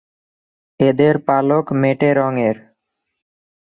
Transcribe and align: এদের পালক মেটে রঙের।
এদের 0.79 1.15
পালক 1.27 1.65
মেটে 1.81 2.09
রঙের। 2.13 2.57